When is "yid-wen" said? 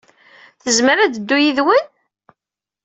1.39-1.85